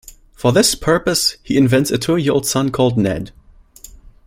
[0.33, 3.29] For this purpose, he invents a two-year-old son called Ned.